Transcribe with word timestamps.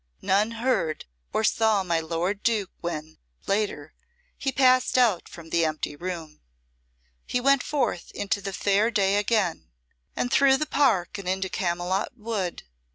None 0.23 0.53
heard 0.53 1.05
or 1.31 1.43
saw 1.43 1.83
my 1.83 1.99
lord 1.99 2.41
Duke 2.41 2.71
when, 2.79 3.19
later, 3.45 3.93
he 4.35 4.51
passed 4.51 4.97
out 4.97 5.29
from 5.29 5.51
the 5.51 5.63
empty 5.63 5.95
room. 5.95 6.41
He 7.27 7.39
went 7.39 7.61
forth 7.61 8.09
into 8.15 8.41
the 8.41 8.51
fair 8.51 8.89
day 8.89 9.17
again, 9.17 9.69
and 10.15 10.31
through 10.31 10.57
the 10.57 10.65
Park 10.65 11.19
and 11.19 11.29
into 11.29 11.49
Camylott 11.49 12.17
Wood. 12.17 12.63